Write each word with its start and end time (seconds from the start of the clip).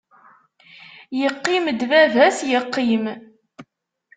Yeqqim-d 1.19 1.81
baba-s 1.91 2.39
yeqqim. 2.51 3.05